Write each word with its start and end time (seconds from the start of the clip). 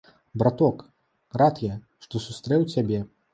Браток, 0.41 0.79
рад 1.41 1.61
я, 1.67 1.77
што 2.07 2.23
сустрэў 2.25 2.67
цябе. 2.75 3.05